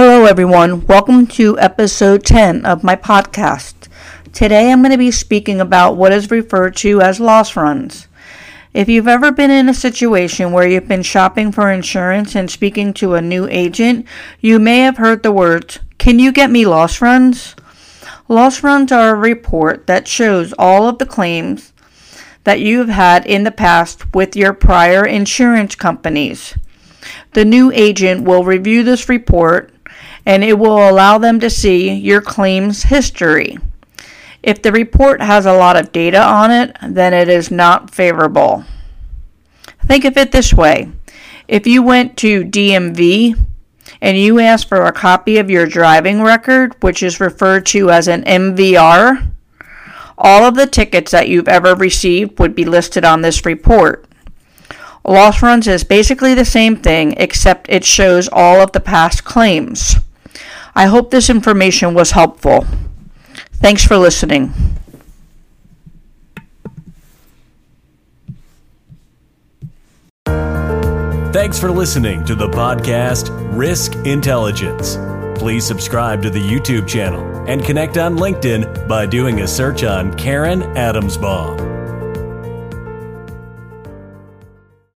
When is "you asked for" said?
44.18-44.84